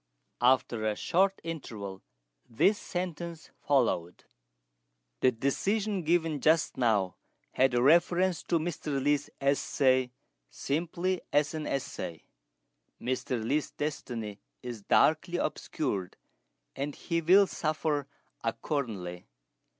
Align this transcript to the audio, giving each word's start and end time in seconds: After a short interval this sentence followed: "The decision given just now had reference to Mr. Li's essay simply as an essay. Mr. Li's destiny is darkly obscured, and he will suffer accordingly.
After 0.41 0.83
a 0.83 0.95
short 0.95 1.39
interval 1.43 2.01
this 2.49 2.79
sentence 2.79 3.51
followed: 3.59 4.23
"The 5.19 5.31
decision 5.31 6.01
given 6.01 6.41
just 6.41 6.75
now 6.75 7.17
had 7.51 7.75
reference 7.75 8.41
to 8.45 8.57
Mr. 8.57 8.99
Li's 8.99 9.29
essay 9.39 10.11
simply 10.49 11.21
as 11.31 11.53
an 11.53 11.67
essay. 11.67 12.23
Mr. 12.99 13.43
Li's 13.45 13.69
destiny 13.69 14.39
is 14.63 14.81
darkly 14.81 15.37
obscured, 15.37 16.17
and 16.75 16.95
he 16.95 17.21
will 17.21 17.45
suffer 17.45 18.07
accordingly. 18.43 19.27